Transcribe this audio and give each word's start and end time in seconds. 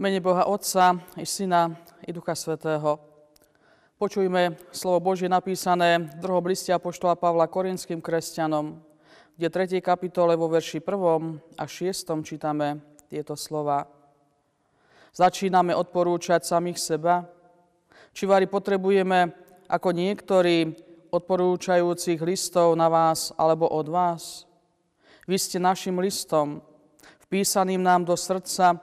mene 0.00 0.16
Boha 0.16 0.48
Otca 0.48 0.96
i 1.20 1.28
Syna 1.28 1.76
i 2.08 2.12
Ducha 2.12 2.32
Svetého. 2.32 2.96
Počujme 4.00 4.56
slovo 4.72 5.12
Božie 5.12 5.28
napísané 5.28 6.00
v 6.00 6.24
druhom 6.24 6.40
liste 6.48 6.72
Apoštola 6.72 7.20
Pavla 7.20 7.44
korinským 7.44 8.00
kresťanom, 8.00 8.80
kde 9.36 9.46
v 9.52 9.56
3. 9.76 9.84
kapitole 9.84 10.40
vo 10.40 10.48
verši 10.48 10.80
1. 10.80 11.60
a 11.60 11.64
6. 11.68 12.16
čítame 12.24 12.80
tieto 13.12 13.36
slova. 13.36 13.84
Začíname 15.12 15.76
odporúčať 15.76 16.48
samých 16.48 16.80
seba? 16.80 17.28
Či 18.16 18.24
vari 18.24 18.48
potrebujeme 18.48 19.36
ako 19.68 19.92
niektorí 19.92 20.80
odporúčajúcich 21.12 22.24
listov 22.24 22.72
na 22.72 22.88
vás 22.88 23.36
alebo 23.36 23.68
od 23.68 23.84
vás? 23.92 24.48
Vy 25.28 25.36
ste 25.36 25.60
našim 25.60 26.00
listom, 26.00 26.64
vpísaným 27.28 27.84
nám 27.84 28.08
do 28.08 28.16
srdca, 28.16 28.80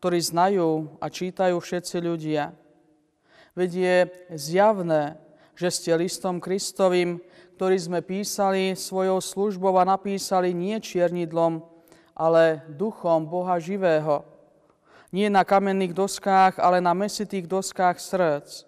ktorý 0.00 0.16
znajú 0.16 0.96
a 0.96 1.12
čítajú 1.12 1.60
všetci 1.60 1.96
ľudia. 2.00 2.56
Veď 3.52 3.70
je 3.76 3.96
zjavné, 4.32 5.20
že 5.52 5.68
ste 5.68 5.92
listom 5.92 6.40
Kristovým, 6.40 7.20
ktorý 7.60 7.76
sme 7.76 8.00
písali 8.00 8.72
svojou 8.72 9.20
službou 9.20 9.76
a 9.76 9.84
napísali 9.84 10.56
nie 10.56 10.80
čiernidlom, 10.80 11.60
ale 12.16 12.64
duchom 12.72 13.28
Boha 13.28 13.60
živého. 13.60 14.24
Nie 15.12 15.28
na 15.28 15.44
kamenných 15.44 15.92
doskách, 15.92 16.56
ale 16.56 16.80
na 16.80 16.96
mesitých 16.96 17.44
doskách 17.44 18.00
srdc. 18.00 18.64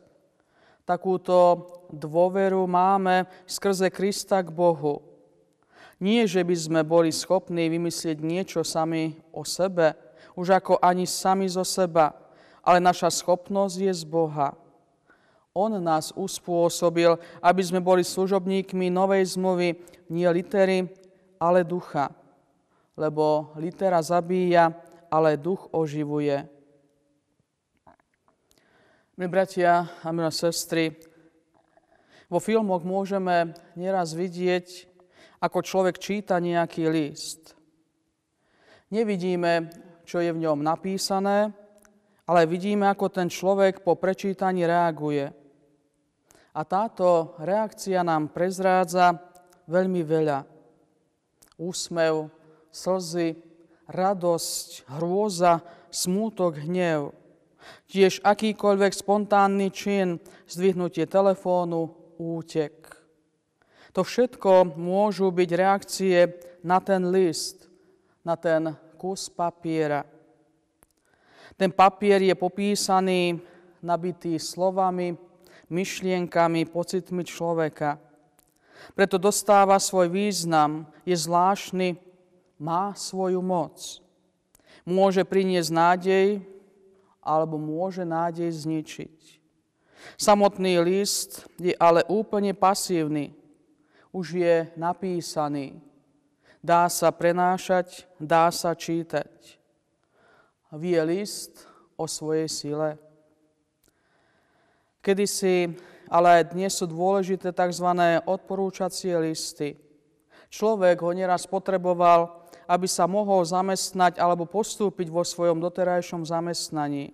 Takúto 0.84 1.64
dôveru 1.88 2.68
máme 2.68 3.24
skrze 3.48 3.88
Krista 3.88 4.44
k 4.44 4.52
Bohu. 4.52 5.00
Nie, 5.96 6.28
že 6.28 6.44
by 6.44 6.56
sme 6.60 6.80
boli 6.84 7.08
schopní 7.08 7.72
vymyslieť 7.72 8.20
niečo 8.20 8.60
sami 8.60 9.16
o 9.32 9.48
sebe, 9.48 9.96
už 10.36 10.56
ako 10.56 10.80
ani 10.80 11.04
sami 11.04 11.48
zo 11.48 11.64
seba, 11.64 12.16
ale 12.62 12.78
naša 12.78 13.10
schopnosť 13.10 13.76
je 13.88 13.92
z 13.92 14.04
Boha. 14.06 14.54
On 15.52 15.68
nás 15.68 16.16
uspôsobil, 16.16 17.12
aby 17.44 17.62
sme 17.62 17.84
boli 17.84 18.00
služobníkmi 18.00 18.88
novej 18.88 19.36
zmluvy, 19.36 19.76
nie 20.08 20.24
litery, 20.24 20.88
ale 21.36 21.60
ducha. 21.60 22.08
Lebo 22.96 23.52
litera 23.60 24.00
zabíja, 24.00 24.72
ale 25.12 25.36
duch 25.36 25.68
oživuje. 25.76 26.48
My 29.12 29.28
bratia 29.28 29.92
a 30.00 30.08
milé 30.08 30.32
sestry, 30.32 30.96
vo 32.32 32.40
filmoch 32.40 32.80
môžeme 32.80 33.52
nieraz 33.76 34.16
vidieť, 34.16 34.88
ako 35.36 35.60
človek 35.60 36.00
číta 36.00 36.40
nejaký 36.40 36.88
list. 36.88 37.52
Nevidíme 38.88 39.68
čo 40.04 40.20
je 40.20 40.30
v 40.34 40.42
ňom 40.42 40.60
napísané, 40.60 41.52
ale 42.26 42.46
vidíme, 42.46 42.86
ako 42.86 43.10
ten 43.10 43.28
človek 43.28 43.82
po 43.82 43.98
prečítaní 43.98 44.62
reaguje. 44.64 45.30
A 46.52 46.60
táto 46.68 47.36
reakcia 47.40 48.04
nám 48.04 48.30
prezrádza 48.30 49.16
veľmi 49.66 50.02
veľa. 50.04 50.44
Úsmev, 51.56 52.28
slzy, 52.68 53.36
radosť, 53.88 54.88
hrôza, 54.96 55.64
smútok, 55.88 56.60
hnev. 56.64 57.12
Tiež 57.88 58.20
akýkoľvek 58.24 58.92
spontánny 58.92 59.68
čin, 59.70 60.18
zdvihnutie 60.48 61.06
telefónu, 61.06 61.94
útek. 62.18 62.74
To 63.92 64.00
všetko 64.00 64.76
môžu 64.76 65.28
byť 65.28 65.50
reakcie 65.52 66.18
na 66.64 66.80
ten 66.80 67.12
list, 67.12 67.68
na 68.24 68.40
ten 68.40 68.72
kus 69.02 69.26
papiera. 69.26 70.06
Ten 71.58 71.74
papier 71.74 72.22
je 72.22 72.34
popísaný, 72.38 73.42
nabitý 73.82 74.38
slovami, 74.38 75.18
myšlienkami, 75.66 76.70
pocitmi 76.70 77.26
človeka. 77.26 77.98
Preto 78.94 79.18
dostáva 79.18 79.82
svoj 79.82 80.06
význam, 80.06 80.86
je 81.02 81.18
zvláštny, 81.18 81.98
má 82.62 82.94
svoju 82.94 83.42
moc. 83.42 83.98
Môže 84.86 85.26
priniesť 85.26 85.70
nádej, 85.74 86.26
alebo 87.18 87.58
môže 87.58 88.06
nádej 88.06 88.54
zničiť. 88.54 89.42
Samotný 90.14 90.78
list 90.78 91.46
je 91.58 91.74
ale 91.78 92.06
úplne 92.06 92.54
pasívny. 92.54 93.34
Už 94.14 94.38
je 94.38 94.70
napísaný 94.78 95.91
dá 96.62 96.86
sa 96.86 97.10
prenášať, 97.10 98.06
dá 98.22 98.48
sa 98.54 98.72
čítať. 98.72 99.58
Vie 100.72 100.96
list 101.04 101.66
o 101.98 102.06
svojej 102.06 102.48
sile. 102.48 102.96
Kedysi, 105.02 105.74
ale 106.06 106.46
dnes 106.46 106.78
sú 106.78 106.86
dôležité 106.86 107.50
tzv. 107.50 107.88
odporúčacie 108.24 109.12
listy. 109.18 109.74
Človek 110.48 111.02
ho 111.02 111.10
neraz 111.10 111.44
potreboval, 111.50 112.46
aby 112.70 112.86
sa 112.86 113.10
mohol 113.10 113.42
zamestnať 113.42 114.22
alebo 114.22 114.46
postúpiť 114.46 115.10
vo 115.10 115.26
svojom 115.26 115.58
doterajšom 115.58 116.22
zamestnaní. 116.22 117.10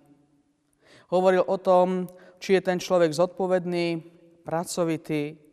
Hovoril 1.09 1.41
o 1.41 1.57
tom, 1.57 2.05
či 2.37 2.55
je 2.55 2.61
ten 2.61 2.77
človek 2.77 3.09
zodpovedný, 3.09 4.05
pracovitý, 4.45 5.48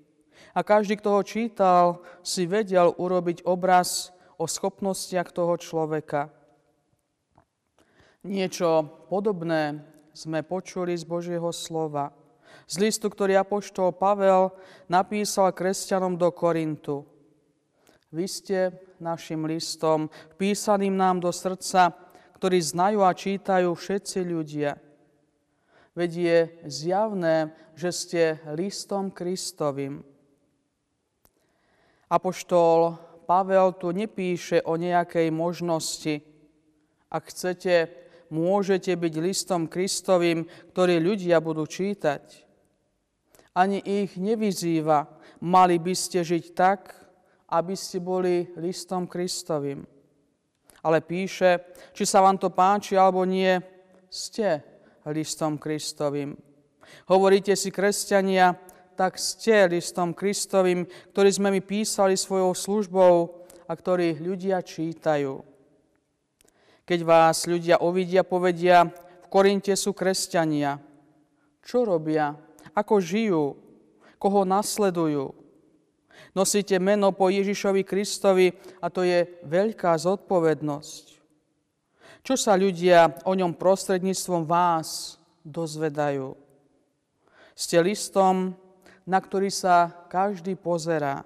a 0.57 0.61
každý, 0.65 0.97
kto 0.97 1.21
ho 1.21 1.23
čítal, 1.23 1.85
si 2.25 2.49
vedel 2.49 2.93
urobiť 2.97 3.45
obraz 3.45 4.13
o 4.37 4.45
schopnostiach 4.49 5.33
toho 5.33 5.57
človeka. 5.57 6.33
Niečo 8.27 8.89
podobné 9.07 9.87
sme 10.17 10.43
počuli 10.43 10.97
z 10.97 11.05
Božieho 11.07 11.53
slova. 11.55 12.11
Z 12.67 12.83
listu, 12.83 13.07
ktorý 13.07 13.39
apoštol 13.39 13.95
Pavel 13.95 14.51
napísal 14.91 15.55
kresťanom 15.55 16.19
do 16.19 16.33
Korintu. 16.35 17.07
Vy 18.11 18.27
ste 18.27 18.59
našim 18.99 19.45
listom, 19.45 20.09
písaným 20.41 20.97
nám 20.97 21.21
do 21.21 21.31
srdca, 21.31 21.93
ktorý 22.41 22.59
znajú 22.59 23.01
a 23.05 23.13
čítajú 23.13 23.71
všetci 23.77 24.19
ľudia. 24.25 24.81
Veď 25.97 26.11
je 26.13 26.39
zjavné, 26.69 27.55
že 27.77 27.91
ste 27.93 28.23
listom 28.53 29.13
Kristovým. 29.13 30.05
Apoštol 32.07 32.95
Pavel 33.27 33.75
tu 33.75 33.91
nepíše 33.91 34.63
o 34.63 34.79
nejakej 34.79 35.35
možnosti. 35.35 36.23
Ak 37.11 37.35
chcete, 37.35 37.91
môžete 38.31 38.95
byť 38.95 39.15
listom 39.19 39.67
Kristovým, 39.67 40.47
ktorý 40.71 41.03
ľudia 41.03 41.43
budú 41.43 41.67
čítať. 41.67 42.47
Ani 43.59 43.83
ich 43.83 44.15
nevyzýva, 44.15 45.11
mali 45.43 45.83
by 45.83 45.95
ste 45.99 46.23
žiť 46.23 46.45
tak, 46.55 46.95
aby 47.51 47.75
ste 47.75 47.99
boli 47.99 48.55
listom 48.59 49.11
Kristovým. 49.11 49.83
Ale 50.87 51.03
píše, 51.03 51.75
či 51.91 52.07
sa 52.07 52.23
vám 52.23 52.39
to 52.39 52.55
páči 52.55 52.95
alebo 52.95 53.27
nie, 53.27 53.59
ste 54.07 54.63
listom 55.11 55.59
Kristovým. 55.59 56.39
Hovoríte 57.11 57.59
si, 57.59 57.75
kresťania, 57.75 58.55
tak 58.97 59.21
ste 59.21 59.69
listom 59.69 60.17
Kristovým, 60.17 60.89
ktorý 61.13 61.31
sme 61.31 61.49
mi 61.53 61.61
písali 61.61 62.17
svojou 62.17 62.57
službou 62.57 63.45
a 63.69 63.73
ktorý 63.77 64.17
ľudia 64.17 64.65
čítajú. 64.65 65.45
Keď 66.89 67.01
vás 67.05 67.45
ľudia 67.45 67.85
ovidia, 67.85 68.25
povedia, 68.25 68.89
v 68.89 69.27
Korinte 69.29 69.77
sú 69.77 69.93
kresťania. 69.93 70.81
Čo 71.61 71.85
robia? 71.85 72.33
Ako 72.73 73.03
žijú? 73.03 73.59
Koho 74.17 74.49
nasledujú? 74.49 75.35
Nosíte 76.33 76.81
meno 76.81 77.13
po 77.13 77.29
Ježišovi 77.29 77.85
Kristovi 77.85 78.55
a 78.81 78.89
to 78.89 79.05
je 79.05 79.29
veľká 79.45 79.93
zodpovednosť. 79.99 81.05
Čo 82.25 82.35
sa 82.35 82.57
ľudia 82.59 83.23
o 83.29 83.33
ňom 83.35 83.55
prostredníctvom 83.55 84.47
vás 84.47 85.19
dozvedajú? 85.47 86.35
Ste 87.57 87.81
listom, 87.83 88.53
na 89.07 89.23
ktorý 89.23 89.49
sa 89.55 89.95
každý 90.11 90.59
pozerá. 90.59 91.23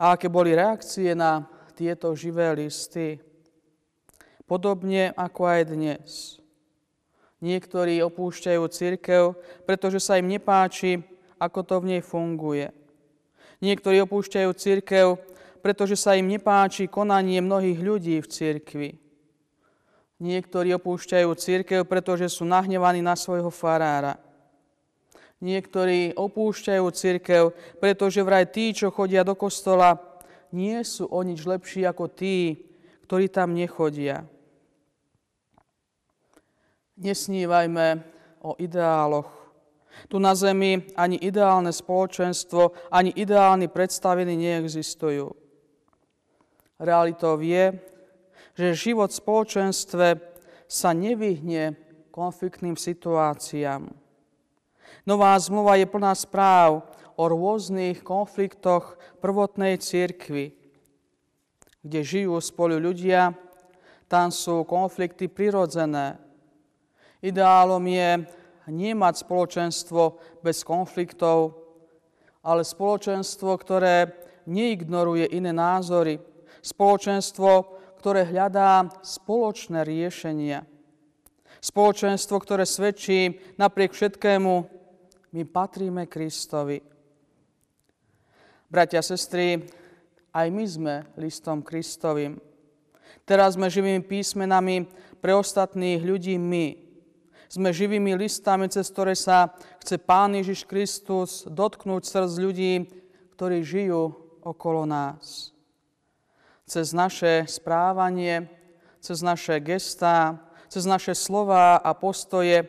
A 0.00 0.16
aké 0.16 0.32
boli 0.32 0.56
reakcie 0.56 1.12
na 1.12 1.44
tieto 1.76 2.16
živé 2.16 2.48
listy? 2.56 3.20
Podobne 4.48 5.12
ako 5.12 5.40
aj 5.44 5.60
dnes. 5.68 6.08
Niektorí 7.44 8.00
opúšťajú 8.00 8.62
církev, 8.68 9.36
pretože 9.68 10.00
sa 10.00 10.16
im 10.16 10.28
nepáči, 10.28 11.04
ako 11.36 11.60
to 11.64 11.76
v 11.84 11.88
nej 11.96 12.02
funguje. 12.04 12.72
Niektorí 13.60 14.00
opúšťajú 14.04 14.50
církev, 14.56 15.20
pretože 15.60 15.96
sa 16.00 16.16
im 16.16 16.28
nepáči 16.28 16.88
konanie 16.88 17.44
mnohých 17.44 17.80
ľudí 17.80 18.16
v 18.24 18.28
církvi. 18.28 18.90
Niektorí 20.20 20.72
opúšťajú 20.76 21.28
církev, 21.36 21.80
pretože 21.84 22.28
sú 22.28 22.48
nahnevaní 22.48 23.00
na 23.00 23.16
svojho 23.16 23.48
farára. 23.48 24.20
Niektorí 25.40 26.12
opúšťajú 26.20 26.84
církev, 26.92 27.42
pretože 27.80 28.20
vraj 28.20 28.44
tí, 28.52 28.76
čo 28.76 28.92
chodia 28.92 29.24
do 29.24 29.32
kostola, 29.32 29.96
nie 30.52 30.76
sú 30.84 31.08
o 31.08 31.20
nič 31.24 31.48
lepší 31.48 31.88
ako 31.88 32.12
tí, 32.12 32.68
ktorí 33.08 33.32
tam 33.32 33.56
nechodia. 33.56 34.28
Nesnívajme 37.00 38.04
o 38.44 38.52
ideáloch. 38.60 39.32
Tu 40.12 40.16
na 40.20 40.36
zemi 40.36 40.92
ani 40.94 41.16
ideálne 41.18 41.72
spoločenstvo, 41.72 42.92
ani 42.92 43.10
ideálni 43.16 43.66
predstavení 43.72 44.36
neexistujú. 44.36 45.32
Realitou 46.80 47.40
je, 47.40 47.76
že 48.56 48.76
život 48.76 49.12
v 49.12 49.20
spoločenstve 49.20 50.06
sa 50.68 50.90
nevyhne 50.92 51.76
konfliktným 52.12 52.76
situáciám. 52.76 53.99
Nová 55.08 55.34
zmluva 55.40 55.76
je 55.80 55.86
plná 55.88 56.12
správ 56.14 56.84
o 57.16 57.24
rôznych 57.28 58.00
konfliktoch 58.00 58.96
prvotnej 59.20 59.76
cirkvi, 59.76 60.56
kde 61.84 62.00
žijú 62.00 62.36
spolu 62.40 62.80
ľudia, 62.80 63.32
tam 64.10 64.32
sú 64.34 64.66
konflikty 64.66 65.30
prirodzené. 65.30 66.18
Ideálom 67.22 67.84
je 67.86 68.24
nemať 68.66 69.14
spoločenstvo 69.22 70.02
bez 70.40 70.64
konfliktov, 70.66 71.60
ale 72.40 72.64
spoločenstvo, 72.64 73.52
ktoré 73.60 74.10
neignoruje 74.48 75.28
iné 75.30 75.52
názory, 75.52 76.16
spoločenstvo, 76.64 77.78
ktoré 78.00 78.24
hľadá 78.24 78.88
spoločné 79.04 79.84
riešenia. 79.84 80.64
Spoločenstvo, 81.60 82.40
ktoré 82.40 82.64
svedčí 82.64 83.36
napriek 83.60 83.92
všetkému, 83.92 84.79
my 85.30 85.42
patríme 85.46 86.06
Kristovi. 86.06 86.82
Bratia 88.70 89.02
sestry, 89.02 89.66
aj 90.30 90.46
my 90.50 90.64
sme 90.66 90.94
listom 91.18 91.62
Kristovým. 91.62 92.38
Teraz 93.26 93.58
sme 93.58 93.70
živými 93.70 94.02
písmenami 94.06 94.86
pre 95.18 95.34
ostatných 95.34 96.02
ľudí 96.02 96.38
my. 96.38 96.78
Sme 97.50 97.74
živými 97.74 98.14
listami, 98.14 98.70
cez 98.70 98.86
ktoré 98.90 99.18
sa 99.18 99.50
chce 99.82 99.98
Pán 99.98 100.38
Ježiš 100.38 100.62
Kristus 100.66 101.42
dotknúť 101.50 102.06
srdc 102.06 102.34
ľudí, 102.38 102.74
ktorí 103.34 103.66
žijú 103.66 104.14
okolo 104.46 104.86
nás 104.86 105.50
cez 106.70 106.94
naše 106.94 107.50
správanie, 107.50 108.46
cez 109.02 109.18
naše 109.26 109.58
gestá, 109.58 110.38
cez 110.70 110.86
naše 110.86 111.18
slova 111.18 111.82
a 111.82 111.90
postoje 111.98 112.62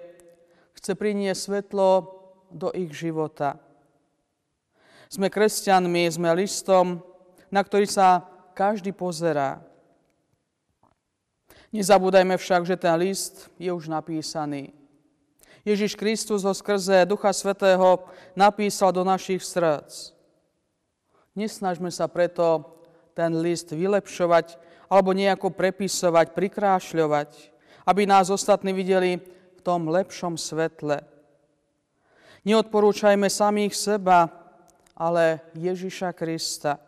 chce 0.73 0.97
priniesť 0.97 1.37
svetlo 1.37 2.20
do 2.51 2.69
ich 2.75 2.91
života. 2.91 3.57
Sme 5.11 5.27
kresťanmi, 5.27 6.07
sme 6.07 6.31
listom, 6.35 7.03
na 7.51 7.59
ktorý 7.59 7.83
sa 7.87 8.23
každý 8.55 8.95
pozerá. 8.95 9.59
Nezabúdajme 11.71 12.35
však, 12.35 12.67
že 12.67 12.75
ten 12.75 12.95
list 12.99 13.47
je 13.55 13.71
už 13.71 13.87
napísaný. 13.87 14.75
Ježiš 15.63 15.95
Kristus 15.95 16.41
ho 16.43 16.51
skrze 16.51 17.07
Ducha 17.07 17.31
Svetého 17.31 18.03
napísal 18.35 18.91
do 18.91 19.05
našich 19.05 19.45
srdc. 19.45 20.11
Nesnažme 21.37 21.87
sa 21.93 22.11
preto 22.11 22.65
ten 23.15 23.31
list 23.39 23.71
vylepšovať 23.71 24.59
alebo 24.91 25.15
nejako 25.15 25.53
prepisovať, 25.55 26.35
prikrášľovať, 26.35 27.29
aby 27.87 28.01
nás 28.03 28.27
ostatní 28.27 28.75
videli 28.75 29.23
v 29.55 29.61
tom 29.63 29.87
lepšom 29.87 30.35
svetle. 30.35 30.99
Neodporúčajme 32.41 33.29
samých 33.29 33.73
seba, 33.77 34.29
ale 34.97 35.41
Ježiša 35.53 36.13
Krista. 36.13 36.81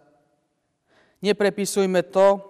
Neprepisujme 1.22 2.04
to, 2.10 2.42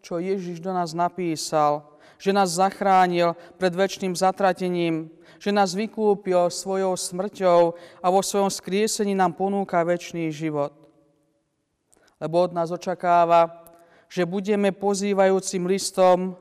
čo 0.00 0.18
Ježiš 0.18 0.58
do 0.62 0.72
nás 0.72 0.96
napísal, 0.96 1.84
že 2.16 2.32
nás 2.32 2.56
zachránil 2.56 3.36
pred 3.60 3.72
väčšným 3.76 4.16
zatratením, 4.16 5.12
že 5.36 5.52
nás 5.52 5.76
vykúpil 5.76 6.48
svojou 6.48 6.96
smrťou 6.96 7.76
a 8.00 8.06
vo 8.08 8.24
svojom 8.24 8.48
skriesení 8.48 9.12
nám 9.12 9.36
ponúka 9.36 9.84
väčší 9.84 10.32
život 10.32 10.86
lebo 12.20 12.42
od 12.42 12.52
nás 12.52 12.72
očakáva, 12.72 13.64
že 14.08 14.24
budeme 14.24 14.72
pozývajúcim 14.72 15.66
listom 15.68 16.36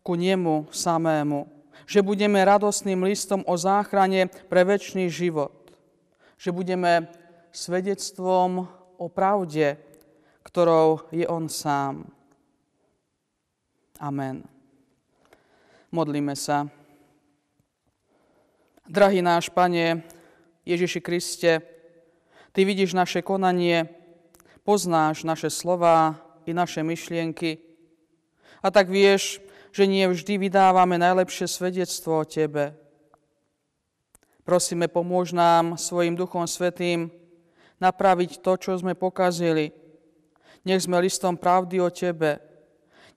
ku 0.00 0.14
nemu 0.16 0.68
samému. 0.72 1.48
Že 1.84 2.06
budeme 2.06 2.40
radostným 2.44 3.02
listom 3.02 3.42
o 3.44 3.58
záchrane 3.58 4.30
pre 4.48 4.62
väčší 4.62 5.10
život. 5.10 5.52
Že 6.38 6.50
budeme 6.54 7.10
svedectvom 7.50 8.66
o 8.98 9.06
pravde, 9.10 9.78
ktorou 10.42 11.10
je 11.10 11.26
on 11.26 11.50
sám. 11.50 12.06
Amen. 13.98 14.42
Modlíme 15.94 16.34
sa. 16.34 16.66
Drahý 18.84 19.24
náš 19.24 19.48
Pane, 19.48 20.04
Ježiši 20.66 21.00
Kriste, 21.00 21.52
Ty 22.54 22.62
vidíš 22.62 22.94
naše 22.94 23.18
konanie, 23.18 23.90
poznáš 24.62 25.26
naše 25.26 25.50
slova 25.50 26.22
i 26.46 26.54
naše 26.54 26.86
myšlienky 26.86 27.58
a 28.62 28.70
tak 28.70 28.86
vieš, 28.88 29.42
že 29.74 29.90
nie 29.90 30.06
vždy 30.06 30.38
vydávame 30.38 30.94
najlepšie 31.02 31.50
svedectvo 31.50 32.22
o 32.22 32.24
Tebe. 32.24 32.78
Prosíme, 34.46 34.86
pomôž 34.86 35.34
nám 35.34 35.74
svojim 35.74 36.14
Duchom 36.14 36.46
Svetým 36.46 37.10
napraviť 37.82 38.38
to, 38.38 38.54
čo 38.54 38.78
sme 38.78 38.94
pokazili. 38.94 39.74
Nech 40.62 40.86
sme 40.86 41.02
listom 41.02 41.34
pravdy 41.34 41.82
o 41.82 41.90
Tebe. 41.90 42.38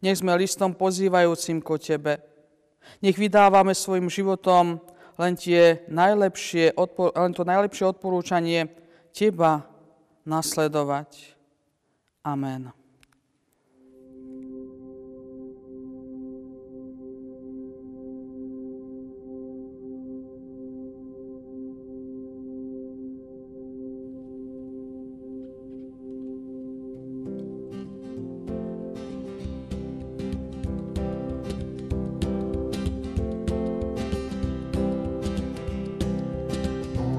Nech 0.01 0.17
sme 0.17 0.33
listom 0.33 0.73
pozývajúcim 0.73 1.61
ko 1.61 1.77
Tebe. 1.77 2.25
Nech 3.05 3.21
vydávame 3.21 3.77
svojim 3.77 4.09
životom 4.09 4.81
len, 5.21 5.33
tie 5.37 5.85
najlepšie, 5.93 6.73
len 7.13 7.31
to 7.37 7.43
najlepšie 7.45 7.85
odporúčanie 7.85 8.65
Teba 9.13 9.61
nasledovať. 10.25 11.37
Amen. 12.25 12.76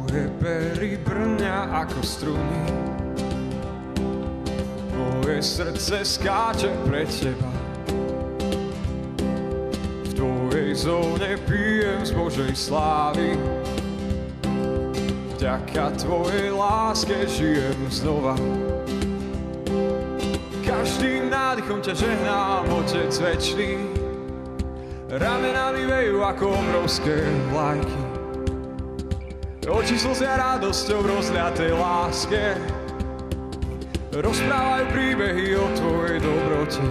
Moje 0.09 0.25
pery 0.41 0.97
brňa 1.05 1.85
ako 1.85 2.01
struny 2.01 2.89
moje 5.39 5.43
srdce 5.43 6.05
skáče 6.05 6.73
pre 6.89 7.05
teba. 7.05 7.53
V 10.09 10.11
tvojej 10.17 10.73
zóne 10.75 11.37
pijem 11.45 12.01
z 12.01 12.11
Božej 12.17 12.53
slávy. 12.57 13.37
Vďaka 15.37 16.01
tvojej 16.01 16.49
láske 16.51 17.29
žijem 17.29 17.77
znova. 17.93 18.41
Každým 20.65 21.29
nádychom 21.29 21.85
ťa 21.85 21.93
žehnám, 21.93 22.65
Otec 22.73 23.13
večný. 23.21 23.85
Ramenami 25.13 25.85
vejú 25.85 26.25
ako 26.25 26.57
obrovské 26.57 27.21
vlajky. 27.53 28.08
Oči 29.69 30.01
slzia 30.01 30.41
radosťou 30.41 31.05
v 31.05 31.07
rozliatej 31.13 31.77
láske 31.77 32.57
rozprávajú 34.17 34.85
príbehy 34.89 35.61
o 35.61 35.67
tvojej 35.77 36.17
dobrote. 36.25 36.85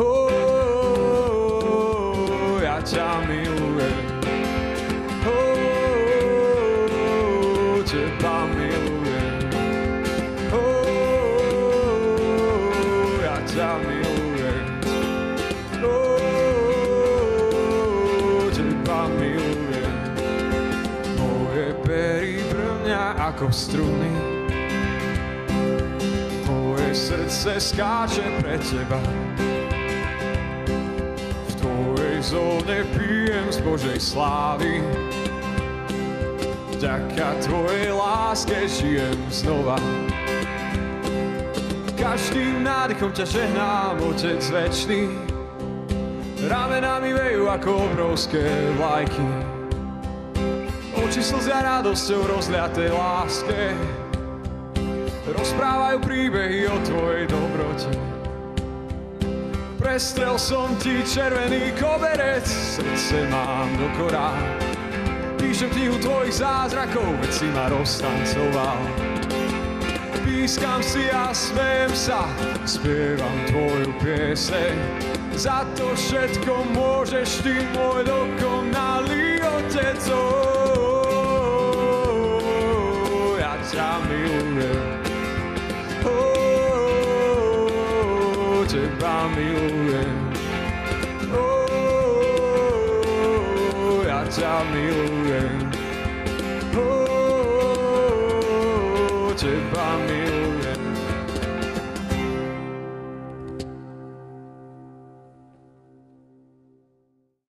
Oh, 0.00 0.32
oh, 0.32 1.60
oh, 1.60 2.56
ja 2.64 2.80
ťa 2.80 3.20
milujem. 3.28 4.17
Brňa 22.98 23.30
ako 23.30 23.46
struny 23.54 24.10
srdce 26.88 27.60
skáče 27.60 28.26
pre 28.42 28.58
teba. 28.58 28.98
V 31.46 31.52
tvojej 31.62 32.18
zóne 32.26 32.82
pijem 32.96 33.46
z 33.54 33.58
Božej 33.62 33.98
slávy. 34.02 34.82
Vďaka 36.74 37.38
tvojej 37.44 37.94
láske 37.94 38.66
žijem 38.66 39.18
znova. 39.30 39.78
Každým 41.94 42.66
nádychom 42.66 43.14
ťa 43.14 43.26
žehnám, 43.30 44.02
Otec 44.02 44.42
večný. 44.50 45.06
Ramenami 46.50 47.14
vejú 47.14 47.46
ako 47.46 47.94
obrovské 47.94 48.42
vlajky. 48.74 49.57
Oči 51.18 51.34
slzia 51.34 51.66
radosťou 51.66 52.30
rozliaté 52.30 52.94
láske. 52.94 53.74
Rozprávajú 55.26 55.98
príbehy 56.06 56.70
o 56.70 56.78
tvojej 56.86 57.26
dobrote. 57.26 57.90
Prestrel 59.82 60.38
som 60.38 60.70
ti 60.78 61.02
červený 61.02 61.74
koberec, 61.74 62.46
srdce 62.46 63.26
mám 63.34 63.66
do 63.82 63.90
korá. 63.98 64.30
Píšem 65.42 65.66
knihu 65.74 65.98
tvojich 65.98 66.38
zázrakov, 66.38 67.10
veď 67.18 67.32
si 67.34 67.50
ma 67.50 67.66
roztancoval. 67.66 68.78
Pískam 70.22 70.78
si 70.86 71.02
a 71.10 71.34
smejem 71.34 71.98
sa, 71.98 72.30
spievam 72.62 73.38
tvoju 73.50 73.90
pieseň. 74.06 74.74
Za 75.34 75.66
to 75.74 75.98
všetko 75.98 76.62
môžeš 76.78 77.42
ty, 77.42 77.58
môj 77.74 78.06
dokonalý 78.06 79.42
otec. 79.42 79.98
Oh, 80.14 80.57
ja 83.78 84.02
ťa 84.02 84.10
milujem. 84.10 84.90
Oh, 86.02 86.98
teba 88.66 89.30
milujem. 89.30 90.18
Oh, 91.30 91.62
ja 94.02 94.26